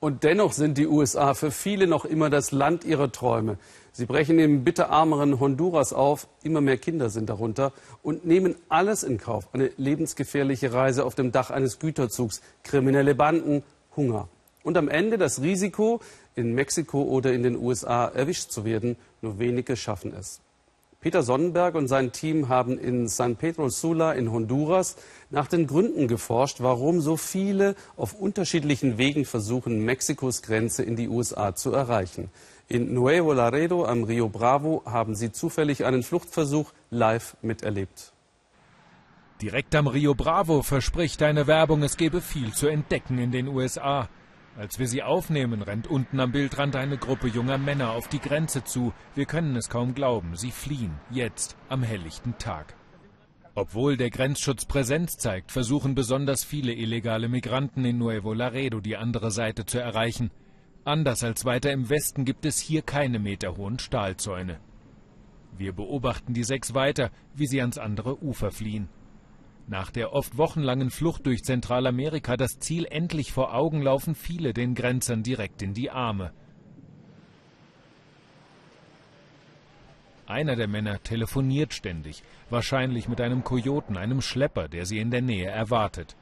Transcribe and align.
Und 0.00 0.22
dennoch 0.22 0.52
sind 0.52 0.78
die 0.78 0.86
USA 0.86 1.34
für 1.34 1.50
viele 1.50 1.88
noch 1.88 2.04
immer 2.04 2.30
das 2.30 2.52
Land 2.52 2.84
ihrer 2.84 3.10
Träume. 3.10 3.58
Sie 3.90 4.06
brechen 4.06 4.38
im 4.38 4.62
bitterarmeren 4.62 5.40
Honduras 5.40 5.92
auf, 5.92 6.28
immer 6.44 6.60
mehr 6.60 6.76
Kinder 6.76 7.10
sind 7.10 7.28
darunter 7.28 7.72
und 8.04 8.24
nehmen 8.24 8.54
alles 8.68 9.02
in 9.02 9.18
Kauf. 9.18 9.48
Eine 9.52 9.72
lebensgefährliche 9.76 10.72
Reise 10.72 11.04
auf 11.04 11.16
dem 11.16 11.32
Dach 11.32 11.50
eines 11.50 11.80
Güterzugs, 11.80 12.42
kriminelle 12.62 13.16
Banden, 13.16 13.64
Hunger. 13.96 14.28
Und 14.62 14.76
am 14.76 14.88
Ende 14.88 15.18
das 15.18 15.42
Risiko, 15.42 16.00
in 16.36 16.54
Mexiko 16.54 17.02
oder 17.02 17.32
in 17.32 17.42
den 17.42 17.56
USA 17.56 18.06
erwischt 18.06 18.52
zu 18.52 18.64
werden. 18.64 18.96
Nur 19.20 19.40
wenige 19.40 19.76
schaffen 19.76 20.14
es. 20.14 20.40
Peter 21.00 21.22
Sonnenberg 21.22 21.76
und 21.76 21.86
sein 21.86 22.10
Team 22.10 22.48
haben 22.48 22.76
in 22.76 23.06
San 23.06 23.36
Pedro 23.36 23.68
Sula 23.68 24.14
in 24.14 24.32
Honduras 24.32 24.96
nach 25.30 25.46
den 25.46 25.68
Gründen 25.68 26.08
geforscht, 26.08 26.56
warum 26.60 27.00
so 27.00 27.16
viele 27.16 27.76
auf 27.96 28.14
unterschiedlichen 28.14 28.98
Wegen 28.98 29.24
versuchen, 29.24 29.84
Mexikos 29.84 30.42
Grenze 30.42 30.82
in 30.82 30.96
die 30.96 31.08
USA 31.08 31.54
zu 31.54 31.72
erreichen. 31.72 32.30
In 32.66 32.94
Nuevo 32.94 33.32
Laredo 33.32 33.84
am 33.84 34.02
Rio 34.02 34.28
Bravo 34.28 34.82
haben 34.86 35.14
sie 35.14 35.30
zufällig 35.30 35.84
einen 35.84 36.02
Fluchtversuch 36.02 36.72
live 36.90 37.36
miterlebt. 37.42 38.12
Direkt 39.40 39.76
am 39.76 39.86
Rio 39.86 40.16
Bravo 40.16 40.62
verspricht 40.62 41.22
eine 41.22 41.46
Werbung, 41.46 41.84
es 41.84 41.96
gebe 41.96 42.20
viel 42.20 42.52
zu 42.52 42.66
entdecken 42.66 43.18
in 43.18 43.30
den 43.30 43.46
USA. 43.46 44.08
Als 44.58 44.80
wir 44.80 44.88
sie 44.88 45.04
aufnehmen, 45.04 45.62
rennt 45.62 45.86
unten 45.86 46.18
am 46.18 46.32
Bildrand 46.32 46.74
eine 46.74 46.98
Gruppe 46.98 47.28
junger 47.28 47.58
Männer 47.58 47.92
auf 47.92 48.08
die 48.08 48.18
Grenze 48.18 48.64
zu. 48.64 48.92
Wir 49.14 49.24
können 49.24 49.54
es 49.54 49.68
kaum 49.68 49.94
glauben. 49.94 50.34
Sie 50.34 50.50
fliehen, 50.50 50.98
jetzt, 51.10 51.56
am 51.68 51.84
helllichten 51.84 52.36
Tag. 52.38 52.74
Obwohl 53.54 53.96
der 53.96 54.10
Grenzschutz 54.10 54.64
Präsenz 54.64 55.16
zeigt, 55.16 55.52
versuchen 55.52 55.94
besonders 55.94 56.42
viele 56.42 56.72
illegale 56.72 57.28
Migranten 57.28 57.84
in 57.84 57.98
Nuevo 57.98 58.32
Laredo 58.32 58.80
die 58.80 58.96
andere 58.96 59.30
Seite 59.30 59.64
zu 59.64 59.78
erreichen. 59.78 60.32
Anders 60.84 61.22
als 61.22 61.44
weiter 61.44 61.70
im 61.70 61.88
Westen 61.88 62.24
gibt 62.24 62.44
es 62.44 62.58
hier 62.58 62.82
keine 62.82 63.20
meterhohen 63.20 63.78
Stahlzäune. 63.78 64.58
Wir 65.56 65.72
beobachten 65.72 66.34
die 66.34 66.42
sechs 66.44 66.74
weiter, 66.74 67.12
wie 67.32 67.46
sie 67.46 67.60
ans 67.60 67.78
andere 67.78 68.20
Ufer 68.24 68.50
fliehen. 68.50 68.88
Nach 69.68 69.90
der 69.90 70.14
oft 70.14 70.38
wochenlangen 70.38 70.90
Flucht 70.90 71.26
durch 71.26 71.44
Zentralamerika 71.44 72.38
das 72.38 72.58
Ziel 72.58 72.86
endlich 72.86 73.32
vor 73.32 73.54
Augen 73.54 73.82
laufen 73.82 74.14
viele 74.14 74.54
den 74.54 74.74
Grenzern 74.74 75.22
direkt 75.22 75.60
in 75.60 75.74
die 75.74 75.90
Arme. 75.90 76.32
Einer 80.26 80.56
der 80.56 80.68
Männer 80.68 81.02
telefoniert 81.02 81.74
ständig, 81.74 82.22
wahrscheinlich 82.48 83.08
mit 83.08 83.20
einem 83.20 83.44
Kojoten, 83.44 83.98
einem 83.98 84.22
Schlepper, 84.22 84.68
der 84.68 84.86
sie 84.86 85.00
in 85.00 85.10
der 85.10 85.22
Nähe 85.22 85.48
erwartet. 85.48 86.16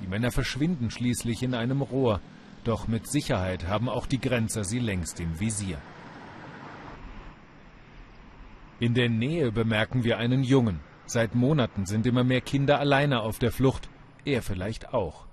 Die 0.00 0.06
Männer 0.06 0.30
verschwinden 0.30 0.92
schließlich 0.92 1.42
in 1.42 1.54
einem 1.54 1.82
Rohr, 1.82 2.20
doch 2.62 2.86
mit 2.86 3.08
Sicherheit 3.08 3.66
haben 3.66 3.88
auch 3.88 4.06
die 4.06 4.20
Grenzer 4.20 4.62
sie 4.62 4.78
längst 4.78 5.18
im 5.18 5.40
Visier. 5.40 5.78
In 8.78 8.94
der 8.94 9.08
Nähe 9.08 9.50
bemerken 9.50 10.04
wir 10.04 10.18
einen 10.18 10.44
Jungen, 10.44 10.80
Seit 11.12 11.34
Monaten 11.34 11.84
sind 11.84 12.06
immer 12.06 12.24
mehr 12.24 12.40
Kinder 12.40 12.80
alleine 12.80 13.20
auf 13.20 13.38
der 13.38 13.52
Flucht, 13.52 13.90
er 14.24 14.40
vielleicht 14.40 14.94
auch. 14.94 15.26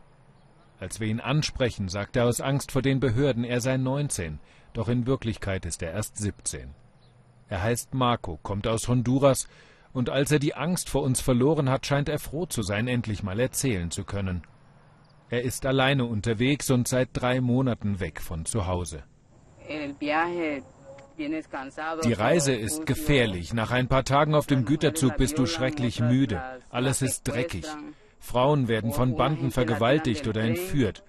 Als 0.77 0.99
wir 0.99 1.07
ihn 1.07 1.21
ansprechen, 1.21 1.87
sagt 1.87 2.17
er 2.17 2.25
aus 2.25 2.41
Angst 2.41 2.73
vor 2.73 2.81
den 2.81 2.99
Behörden, 2.99 3.45
er 3.45 3.61
sei 3.61 3.77
19, 3.77 4.39
doch 4.73 4.89
in 4.89 5.07
Wirklichkeit 5.07 5.65
ist 5.65 5.81
er 5.81 5.93
erst 5.93 6.17
17. 6.17 6.75
Er 7.47 7.63
heißt 7.63 7.93
Marco, 7.93 8.37
kommt 8.43 8.67
aus 8.67 8.89
Honduras, 8.89 9.47
und 9.93 10.09
als 10.09 10.33
er 10.33 10.39
die 10.39 10.53
Angst 10.53 10.89
vor 10.89 11.01
uns 11.01 11.21
verloren 11.21 11.69
hat, 11.69 11.85
scheint 11.85 12.09
er 12.09 12.19
froh 12.19 12.45
zu 12.45 12.61
sein, 12.61 12.89
endlich 12.89 13.23
mal 13.23 13.39
erzählen 13.39 13.89
zu 13.89 14.03
können. 14.03 14.41
Er 15.29 15.43
ist 15.43 15.65
alleine 15.65 16.03
unterwegs 16.03 16.69
und 16.71 16.89
seit 16.89 17.11
drei 17.13 17.39
Monaten 17.39 18.01
weg 18.01 18.19
von 18.19 18.43
zu 18.43 18.67
Hause. 18.67 19.05
Die 22.03 22.13
Reise 22.13 22.53
ist 22.53 22.85
gefährlich. 22.85 23.53
Nach 23.53 23.71
ein 23.71 23.87
paar 23.87 24.05
Tagen 24.05 24.35
auf 24.35 24.47
dem 24.47 24.65
Güterzug 24.65 25.17
bist 25.17 25.37
du 25.37 25.45
schrecklich 25.45 25.99
müde. 25.99 26.41
Alles 26.69 27.01
ist 27.01 27.27
dreckig. 27.27 27.65
Frauen 28.19 28.67
werden 28.67 28.91
von 28.91 29.15
Banden 29.15 29.49
vergewaltigt 29.49 30.27
oder 30.27 30.41
entführt. 30.41 31.03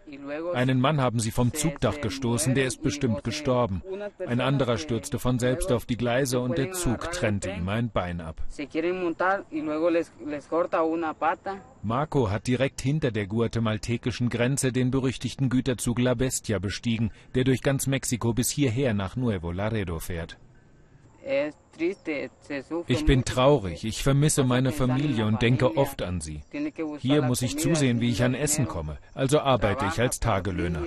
Einen 0.54 0.80
Mann 0.80 1.00
haben 1.00 1.20
sie 1.20 1.30
vom 1.30 1.52
Zugdach 1.52 2.00
gestoßen, 2.00 2.54
der 2.54 2.66
ist 2.66 2.82
bestimmt 2.82 3.24
gestorben. 3.24 3.82
Ein 4.26 4.40
anderer 4.40 4.78
stürzte 4.78 5.18
von 5.18 5.38
selbst 5.38 5.72
auf 5.72 5.86
die 5.86 5.96
Gleise 5.96 6.40
und 6.40 6.56
der 6.56 6.72
Zug 6.72 7.10
trennte 7.12 7.50
ihm 7.50 7.68
ein 7.68 7.90
Bein 7.90 8.20
ab. 8.20 8.40
Marco 11.82 12.30
hat 12.30 12.46
direkt 12.46 12.80
hinter 12.80 13.10
der 13.10 13.26
guatemaltekischen 13.26 14.28
Grenze 14.28 14.72
den 14.72 14.90
berüchtigten 14.90 15.48
Güterzug 15.48 15.98
La 15.98 16.14
Bestia 16.14 16.58
bestiegen, 16.58 17.10
der 17.34 17.44
durch 17.44 17.62
ganz 17.62 17.86
Mexiko 17.86 18.32
bis 18.32 18.50
hierher 18.50 18.94
nach 18.94 19.16
Nuevo 19.16 19.50
Laredo 19.50 19.98
fährt. 19.98 20.38
Ich 22.86 23.04
bin 23.06 23.24
traurig, 23.24 23.84
ich 23.84 24.02
vermisse 24.02 24.44
meine 24.44 24.72
Familie 24.72 25.26
und 25.26 25.40
denke 25.42 25.76
oft 25.76 26.02
an 26.02 26.20
sie. 26.20 26.42
Hier 26.98 27.22
muss 27.22 27.42
ich 27.42 27.58
zusehen, 27.58 28.00
wie 28.00 28.10
ich 28.10 28.22
an 28.22 28.34
Essen 28.34 28.66
komme, 28.66 28.98
also 29.14 29.40
arbeite 29.40 29.86
ich 29.86 30.00
als 30.00 30.20
Tagelöhner. 30.20 30.82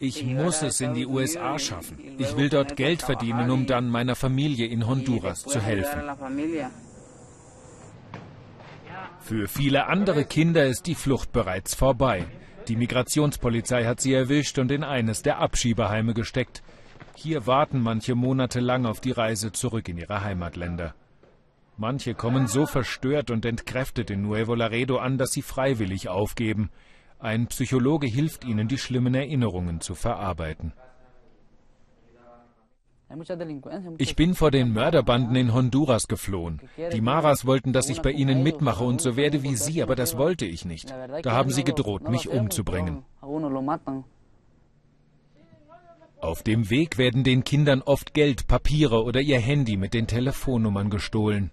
Ich 0.00 0.24
muss 0.24 0.62
es 0.62 0.80
in 0.80 0.94
die 0.94 1.06
USA 1.06 1.58
schaffen. 1.58 1.98
Ich 2.18 2.36
will 2.36 2.48
dort 2.48 2.76
Geld 2.76 3.02
verdienen, 3.02 3.50
um 3.50 3.66
dann 3.66 3.88
meiner 3.88 4.16
Familie 4.16 4.66
in 4.66 4.86
Honduras 4.86 5.44
zu 5.44 5.60
helfen. 5.60 6.02
Für 9.20 9.48
viele 9.48 9.86
andere 9.86 10.24
Kinder 10.24 10.66
ist 10.66 10.86
die 10.86 10.94
Flucht 10.94 11.32
bereits 11.32 11.74
vorbei. 11.74 12.26
Die 12.68 12.76
Migrationspolizei 12.76 13.84
hat 13.84 14.00
sie 14.00 14.14
erwischt 14.14 14.58
und 14.58 14.72
in 14.72 14.84
eines 14.84 15.20
der 15.22 15.38
Abschiebeheime 15.38 16.14
gesteckt. 16.14 16.62
Hier 17.14 17.46
warten 17.46 17.80
manche 17.80 18.14
Monate 18.14 18.60
lang 18.60 18.86
auf 18.86 19.00
die 19.00 19.12
Reise 19.12 19.52
zurück 19.52 19.88
in 19.88 19.98
ihre 19.98 20.22
Heimatländer. 20.22 20.94
Manche 21.76 22.14
kommen 22.14 22.46
so 22.46 22.66
verstört 22.66 23.30
und 23.30 23.44
entkräftet 23.44 24.10
in 24.10 24.22
Nuevo 24.22 24.54
Laredo 24.54 24.96
an, 24.96 25.18
dass 25.18 25.32
sie 25.32 25.42
freiwillig 25.42 26.08
aufgeben. 26.08 26.70
Ein 27.18 27.48
Psychologe 27.48 28.06
hilft 28.06 28.44
ihnen, 28.44 28.68
die 28.68 28.78
schlimmen 28.78 29.14
Erinnerungen 29.14 29.80
zu 29.80 29.94
verarbeiten. 29.94 30.72
Ich 33.98 34.16
bin 34.16 34.34
vor 34.34 34.50
den 34.50 34.72
Mörderbanden 34.72 35.36
in 35.36 35.52
Honduras 35.54 36.08
geflohen. 36.08 36.60
Die 36.92 37.00
Maras 37.00 37.46
wollten, 37.46 37.72
dass 37.72 37.88
ich 37.88 38.02
bei 38.02 38.10
ihnen 38.10 38.42
mitmache 38.42 38.84
und 38.84 39.00
so 39.00 39.16
werde 39.16 39.42
wie 39.42 39.56
sie, 39.56 39.82
aber 39.82 39.94
das 39.94 40.16
wollte 40.16 40.46
ich 40.46 40.64
nicht. 40.64 40.94
Da 41.22 41.32
haben 41.32 41.50
sie 41.50 41.64
gedroht, 41.64 42.08
mich 42.08 42.28
umzubringen. 42.28 43.04
Auf 46.20 46.42
dem 46.42 46.70
Weg 46.70 46.96
werden 46.96 47.22
den 47.22 47.44
Kindern 47.44 47.82
oft 47.82 48.14
Geld, 48.14 48.46
Papiere 48.46 49.04
oder 49.04 49.20
ihr 49.20 49.38
Handy 49.38 49.76
mit 49.76 49.92
den 49.92 50.06
Telefonnummern 50.06 50.88
gestohlen. 50.88 51.50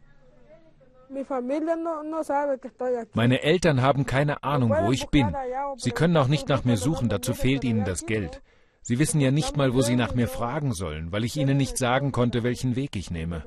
Meine 3.14 3.44
Eltern 3.44 3.82
haben 3.82 4.06
keine 4.06 4.44
Ahnung, 4.44 4.74
wo 4.82 4.92
ich 4.94 5.08
bin. 5.08 5.36
Sie 5.76 5.92
können 5.92 6.16
auch 6.16 6.28
nicht 6.28 6.48
nach 6.48 6.64
mir 6.64 6.78
suchen, 6.78 7.10
dazu 7.10 7.34
fehlt 7.34 7.66
ihnen 7.66 7.84
das 7.84 8.06
Geld. 8.06 8.42
Sie 8.84 8.98
wissen 8.98 9.22
ja 9.22 9.32
nicht 9.32 9.58
mal, 9.58 9.74
wo 9.74 9.82
Sie 9.82 9.96
nach 9.96 10.16
mir 10.16 10.28
fragen 10.28 10.74
sollen, 10.74 11.12
weil 11.12 11.24
ich 11.24 11.38
Ihnen 11.38 11.58
nicht 11.58 11.78
sagen 11.78 12.12
konnte, 12.12 12.44
welchen 12.44 12.76
Weg 12.76 12.96
ich 12.96 13.12
nehme. 13.12 13.46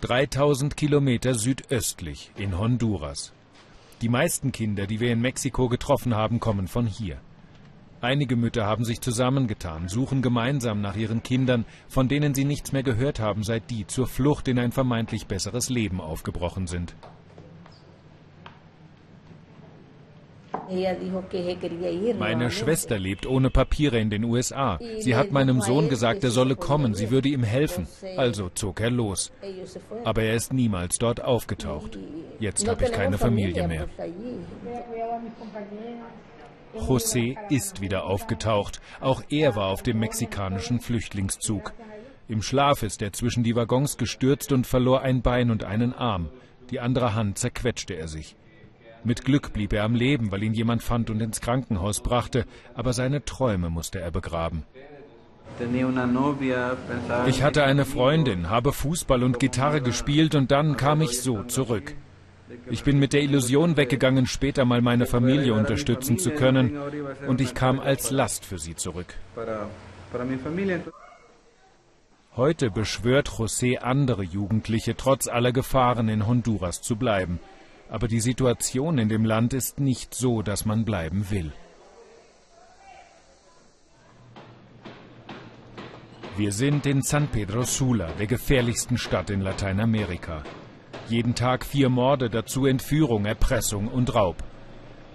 3000 0.00 0.76
Kilometer 0.76 1.34
südöstlich 1.34 2.32
in 2.36 2.58
Honduras. 2.58 3.32
Die 4.02 4.08
meisten 4.08 4.50
Kinder, 4.50 4.88
die 4.88 4.98
wir 4.98 5.12
in 5.12 5.20
Mexiko 5.20 5.68
getroffen 5.68 6.16
haben, 6.16 6.40
kommen 6.40 6.66
von 6.66 6.86
hier. 6.86 7.18
Einige 8.00 8.34
Mütter 8.34 8.66
haben 8.66 8.84
sich 8.84 9.00
zusammengetan, 9.00 9.88
suchen 9.88 10.22
gemeinsam 10.22 10.80
nach 10.80 10.96
ihren 10.96 11.22
Kindern, 11.22 11.64
von 11.88 12.08
denen 12.08 12.34
sie 12.34 12.44
nichts 12.44 12.72
mehr 12.72 12.82
gehört 12.82 13.20
haben, 13.20 13.44
seit 13.44 13.70
die 13.70 13.86
zur 13.86 14.08
Flucht 14.08 14.48
in 14.48 14.58
ein 14.58 14.72
vermeintlich 14.72 15.28
besseres 15.28 15.70
Leben 15.70 16.00
aufgebrochen 16.00 16.66
sind. 16.66 16.96
Meine 22.18 22.50
Schwester 22.50 22.98
lebt 22.98 23.26
ohne 23.26 23.50
Papiere 23.50 23.98
in 23.98 24.10
den 24.10 24.24
USA. 24.24 24.78
Sie 24.98 25.16
hat 25.16 25.30
meinem 25.30 25.60
Sohn 25.60 25.88
gesagt, 25.88 26.24
er 26.24 26.30
solle 26.30 26.56
kommen, 26.56 26.94
sie 26.94 27.10
würde 27.10 27.28
ihm 27.28 27.42
helfen. 27.42 27.86
Also 28.16 28.48
zog 28.48 28.80
er 28.80 28.90
los. 28.90 29.32
Aber 30.04 30.22
er 30.22 30.34
ist 30.34 30.52
niemals 30.52 30.98
dort 30.98 31.22
aufgetaucht. 31.22 31.98
Jetzt 32.38 32.66
habe 32.68 32.84
ich 32.84 32.92
keine 32.92 33.18
Familie 33.18 33.66
mehr. 33.68 33.88
José 36.74 37.36
ist 37.50 37.80
wieder 37.80 38.04
aufgetaucht. 38.04 38.80
Auch 39.00 39.22
er 39.28 39.54
war 39.56 39.68
auf 39.68 39.82
dem 39.82 39.98
mexikanischen 39.98 40.80
Flüchtlingszug. 40.80 41.72
Im 42.28 42.40
Schlaf 42.40 42.82
ist 42.82 43.02
er 43.02 43.12
zwischen 43.12 43.42
die 43.42 43.54
Waggons 43.56 43.98
gestürzt 43.98 44.52
und 44.52 44.66
verlor 44.66 45.02
ein 45.02 45.22
Bein 45.22 45.50
und 45.50 45.64
einen 45.64 45.92
Arm. 45.92 46.30
Die 46.70 46.80
andere 46.80 47.14
Hand 47.14 47.38
zerquetschte 47.38 47.94
er 47.94 48.08
sich. 48.08 48.36
Mit 49.04 49.24
Glück 49.24 49.52
blieb 49.52 49.72
er 49.72 49.84
am 49.84 49.94
Leben, 49.94 50.30
weil 50.30 50.42
ihn 50.42 50.54
jemand 50.54 50.82
fand 50.82 51.10
und 51.10 51.20
ins 51.20 51.40
Krankenhaus 51.40 52.00
brachte, 52.00 52.44
aber 52.74 52.92
seine 52.92 53.24
Träume 53.24 53.68
musste 53.68 54.00
er 54.00 54.10
begraben. 54.10 54.64
Ich 57.26 57.42
hatte 57.42 57.64
eine 57.64 57.84
Freundin, 57.84 58.48
habe 58.48 58.72
Fußball 58.72 59.22
und 59.22 59.38
Gitarre 59.38 59.80
gespielt 59.80 60.34
und 60.34 60.50
dann 60.50 60.76
kam 60.76 61.02
ich 61.02 61.20
so 61.20 61.42
zurück. 61.42 61.94
Ich 62.70 62.84
bin 62.84 62.98
mit 62.98 63.12
der 63.12 63.22
Illusion 63.22 63.76
weggegangen, 63.76 64.26
später 64.26 64.64
mal 64.64 64.82
meine 64.82 65.06
Familie 65.06 65.54
unterstützen 65.54 66.18
zu 66.18 66.30
können 66.30 66.78
und 67.26 67.40
ich 67.40 67.54
kam 67.54 67.80
als 67.80 68.10
Last 68.10 68.44
für 68.44 68.58
sie 68.58 68.76
zurück. 68.76 69.14
Heute 72.34 72.70
beschwört 72.70 73.28
José 73.28 73.78
andere 73.78 74.22
Jugendliche, 74.22 74.96
trotz 74.96 75.28
aller 75.28 75.52
Gefahren 75.52 76.08
in 76.08 76.26
Honduras 76.26 76.80
zu 76.80 76.96
bleiben. 76.96 77.40
Aber 77.92 78.08
die 78.08 78.20
Situation 78.20 78.96
in 78.96 79.10
dem 79.10 79.26
Land 79.26 79.52
ist 79.52 79.78
nicht 79.78 80.14
so, 80.14 80.40
dass 80.40 80.64
man 80.64 80.86
bleiben 80.86 81.30
will. 81.30 81.52
Wir 86.38 86.52
sind 86.52 86.86
in 86.86 87.02
San 87.02 87.28
Pedro 87.28 87.64
Sula, 87.64 88.08
der 88.18 88.26
gefährlichsten 88.26 88.96
Stadt 88.96 89.28
in 89.28 89.42
Lateinamerika. 89.42 90.42
Jeden 91.10 91.34
Tag 91.34 91.66
vier 91.66 91.90
Morde, 91.90 92.30
dazu 92.30 92.64
Entführung, 92.64 93.26
Erpressung 93.26 93.88
und 93.88 94.14
Raub. 94.14 94.42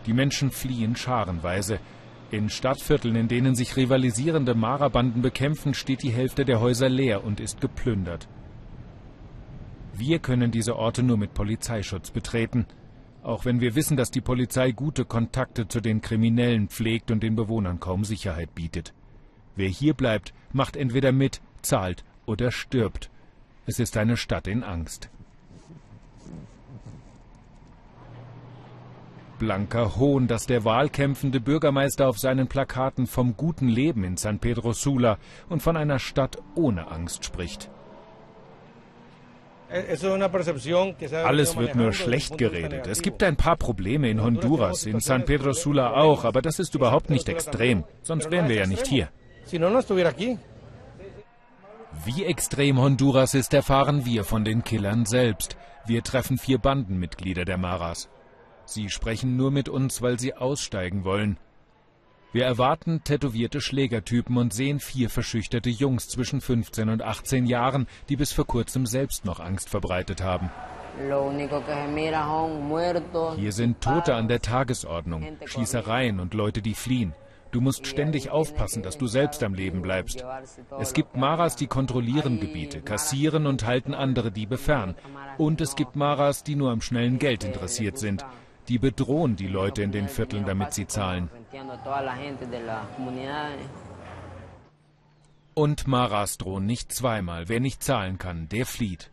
Die 0.06 0.14
Menschen 0.14 0.52
fliehen 0.52 0.96
scharenweise. 0.96 1.80
In 2.30 2.48
Stadtvierteln, 2.48 3.16
in 3.16 3.28
denen 3.28 3.56
sich 3.56 3.76
rivalisierende 3.76 4.54
Mara-Banden 4.54 5.24
bekämpfen, 5.24 5.74
steht 5.74 6.04
die 6.04 6.12
Hälfte 6.12 6.46
der 6.46 6.60
Häuser 6.60 6.90
leer 6.90 7.24
und 7.24 7.40
ist 7.40 7.60
geplündert. 7.60 8.28
Wir 9.98 10.20
können 10.20 10.52
diese 10.52 10.76
Orte 10.76 11.02
nur 11.02 11.18
mit 11.18 11.34
Polizeischutz 11.34 12.12
betreten, 12.12 12.68
auch 13.24 13.46
wenn 13.46 13.62
wir 13.62 13.74
wissen, 13.74 13.98
dass 13.98 14.12
die 14.12 14.22
Polizei 14.22 14.72
gute 14.72 15.06
Kontakte 15.06 15.68
zu 15.68 15.82
den 15.82 16.02
Kriminellen 16.02 16.68
pflegt 16.68 17.10
und 17.10 17.24
den 17.24 17.36
Bewohnern 17.36 17.80
kaum 17.80 18.06
Sicherheit 18.06 18.54
bietet. 18.54 18.94
Wer 19.56 19.70
hier 19.70 19.96
bleibt, 19.96 20.36
macht 20.54 20.78
entweder 20.78 21.12
mit, 21.12 21.42
zahlt 21.64 22.06
oder 22.28 22.52
stirbt. 22.52 23.10
Es 23.66 23.80
ist 23.80 23.98
eine 23.98 24.18
Stadt 24.18 24.48
in 24.48 24.64
Angst. 24.64 25.10
Blanker 29.40 29.98
Hohn, 29.98 30.28
dass 30.28 30.46
der 30.46 30.64
wahlkämpfende 30.64 31.40
Bürgermeister 31.40 32.08
auf 32.08 32.20
seinen 32.20 32.48
Plakaten 32.48 33.08
vom 33.08 33.36
guten 33.36 33.68
Leben 33.68 34.04
in 34.04 34.16
San 34.16 34.38
Pedro 34.38 34.74
Sula 34.74 35.18
und 35.50 35.64
von 35.64 35.76
einer 35.76 35.98
Stadt 35.98 36.38
ohne 36.54 36.92
Angst 36.92 37.26
spricht. 37.26 37.72
Alles 39.70 41.58
wird 41.58 41.76
nur 41.76 41.92
schlecht 41.94 42.38
geredet. 42.38 42.88
Es 42.88 43.02
gibt 43.02 43.22
ein 43.24 43.36
paar 43.36 43.58
Probleme 43.58 44.10
in 44.10 44.22
Honduras, 44.22 44.86
in 44.86 45.00
San 45.00 45.26
Pedro 45.26 45.54
Sula 45.54 45.94
auch, 45.94 46.24
aber 46.24 46.42
das 46.42 46.60
ist 46.60 46.76
überhaupt 46.76 47.10
nicht 47.10 47.28
extrem. 47.28 47.84
Sonst 48.02 48.32
wären 48.32 48.48
wir 48.48 48.56
ja 48.56 48.66
nicht 48.66 48.88
hier. 48.88 49.10
Wie 52.06 52.26
extrem 52.26 52.80
Honduras 52.80 53.34
ist, 53.34 53.54
erfahren 53.54 54.06
wir 54.06 54.24
von 54.24 54.46
den 54.46 54.64
Killern 54.64 55.06
selbst. 55.06 55.58
Wir 55.86 56.04
treffen 56.04 56.38
vier 56.38 56.60
Bandenmitglieder 56.60 57.46
der 57.46 57.58
Maras. 57.58 58.10
Sie 58.66 58.90
sprechen 58.90 59.38
nur 59.38 59.52
mit 59.52 59.70
uns, 59.70 60.02
weil 60.02 60.20
sie 60.20 60.34
aussteigen 60.34 61.04
wollen. 61.06 61.38
Wir 62.38 62.46
erwarten 62.46 63.04
tätowierte 63.04 63.62
Schlägertypen 63.62 64.38
und 64.38 64.54
sehen 64.54 64.80
vier 64.80 65.10
verschüchterte 65.10 65.72
Jungs 65.72 66.08
zwischen 66.08 66.40
15 66.40 66.88
und 66.88 67.02
18 67.02 67.48
Jahren, 67.48 67.88
die 68.10 68.16
bis 68.16 68.32
vor 68.32 68.46
kurzem 68.46 68.86
selbst 68.86 69.26
noch 69.26 69.40
Angst 69.40 69.70
verbreitet 69.70 70.22
haben. 70.22 70.52
Hier 73.38 73.52
sind 73.52 73.82
Tote 73.82 74.14
an 74.14 74.28
der 74.28 74.40
Tagesordnung, 74.40 75.26
Schießereien 75.46 76.20
und 76.20 76.36
Leute, 76.36 76.62
die 76.62 76.76
fliehen. 76.76 77.16
Du 77.50 77.60
musst 77.60 77.88
ständig 77.88 78.30
aufpassen, 78.30 78.84
dass 78.84 79.00
du 79.00 79.08
selbst 79.08 79.42
am 79.42 79.56
Leben 79.56 79.82
bleibst. 79.82 80.24
Es 80.80 80.94
gibt 80.94 81.18
Maras, 81.18 81.56
die 81.56 81.66
kontrollieren 81.66 82.40
Gebiete, 82.40 82.82
kassieren 82.82 83.48
und 83.48 83.66
halten 83.66 83.96
andere 83.96 84.32
Diebe 84.32 84.60
fern. 84.60 84.94
Und 85.40 85.60
es 85.60 85.76
gibt 85.76 85.96
Maras, 85.96 86.44
die 86.44 86.56
nur 86.56 86.70
am 86.70 86.82
schnellen 86.82 87.18
Geld 87.18 87.44
interessiert 87.44 87.98
sind. 87.98 88.24
Die 88.68 88.80
bedrohen 88.80 89.36
die 89.36 89.48
Leute 89.48 89.82
in 89.82 89.92
den 89.92 90.10
Vierteln, 90.10 90.46
damit 90.46 90.74
sie 90.74 90.88
zahlen. 90.88 91.30
Und 95.54 95.88
Maras 95.88 96.38
drohen 96.38 96.66
nicht 96.66 96.92
zweimal. 96.92 97.48
Wer 97.48 97.60
nicht 97.60 97.82
zahlen 97.82 98.18
kann, 98.18 98.50
der 98.50 98.66
flieht. 98.66 99.10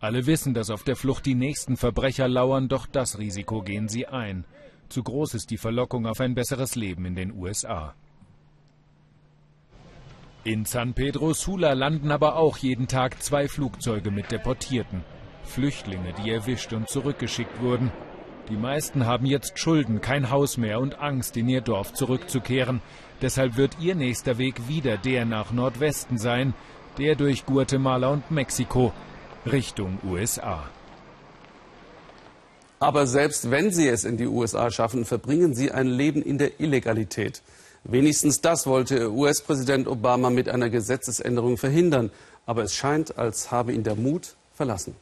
Alle 0.00 0.26
wissen, 0.26 0.54
dass 0.54 0.70
auf 0.70 0.84
der 0.84 0.96
Flucht 0.96 1.24
die 1.24 1.34
nächsten 1.34 1.76
Verbrecher 1.76 2.28
lauern, 2.28 2.68
doch 2.68 2.86
das 2.86 3.18
Risiko 3.18 3.62
gehen 3.62 3.88
sie 3.88 4.06
ein. 4.06 4.44
Zu 4.88 5.02
groß 5.02 5.34
ist 5.34 5.50
die 5.50 5.56
Verlockung 5.56 6.06
auf 6.06 6.20
ein 6.20 6.34
besseres 6.34 6.74
Leben 6.74 7.04
in 7.04 7.14
den 7.14 7.32
USA. 7.32 7.94
In 10.44 10.66
San 10.66 10.92
Pedro 10.92 11.32
Sula 11.32 11.72
landen 11.72 12.10
aber 12.10 12.36
auch 12.36 12.58
jeden 12.58 12.86
Tag 12.86 13.22
zwei 13.22 13.48
Flugzeuge 13.48 14.10
mit 14.10 14.30
Deportierten. 14.30 15.02
Flüchtlinge, 15.44 16.12
die 16.12 16.30
erwischt 16.30 16.72
und 16.72 16.88
zurückgeschickt 16.88 17.62
wurden. 17.62 17.90
Die 18.50 18.56
meisten 18.56 19.06
haben 19.06 19.24
jetzt 19.24 19.58
Schulden, 19.58 20.02
kein 20.02 20.30
Haus 20.30 20.58
mehr 20.58 20.78
und 20.80 20.98
Angst, 21.00 21.36
in 21.38 21.48
ihr 21.48 21.62
Dorf 21.62 21.94
zurückzukehren. 21.94 22.82
Deshalb 23.22 23.56
wird 23.56 23.78
ihr 23.80 23.94
nächster 23.94 24.36
Weg 24.36 24.68
wieder 24.68 24.98
der 24.98 25.24
nach 25.24 25.50
Nordwesten 25.50 26.18
sein, 26.18 26.52
der 26.98 27.14
durch 27.14 27.46
Guatemala 27.46 28.08
und 28.08 28.30
Mexiko 28.30 28.92
Richtung 29.46 29.98
USA. 30.04 30.64
Aber 32.80 33.06
selbst 33.06 33.50
wenn 33.50 33.70
sie 33.70 33.88
es 33.88 34.04
in 34.04 34.18
die 34.18 34.26
USA 34.26 34.70
schaffen, 34.70 35.06
verbringen 35.06 35.54
sie 35.54 35.70
ein 35.70 35.86
Leben 35.86 36.20
in 36.20 36.36
der 36.36 36.60
Illegalität. 36.60 37.40
Wenigstens 37.84 38.42
das 38.42 38.66
wollte 38.66 39.10
US-Präsident 39.10 39.88
Obama 39.88 40.28
mit 40.28 40.50
einer 40.50 40.68
Gesetzesänderung 40.68 41.56
verhindern. 41.56 42.10
Aber 42.44 42.62
es 42.62 42.74
scheint, 42.74 43.16
als 43.16 43.50
habe 43.50 43.72
ihn 43.72 43.84
der 43.84 43.94
Mut 43.94 44.36
verlassen. 44.52 44.94